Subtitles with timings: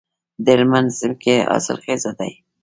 [0.43, 2.31] د هلمند ځمکې حاصلخیزه دي